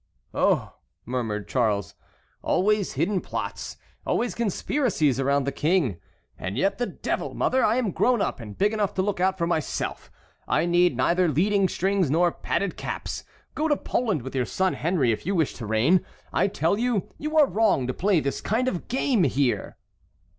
[0.33, 1.93] "Oh!" murmured Charles,
[2.41, 5.97] "always hidden plots, always conspiracies around the King.
[6.39, 7.35] And yet, the devil!
[7.35, 10.11] mother, I am grown up, and big enough to look out for myself.
[10.47, 13.25] I need neither leading strings nor padded caps.
[13.53, 17.11] Go to Poland with your son Henry if you wish to reign; I tell you
[17.19, 19.77] you are wrong to play this kind of game here."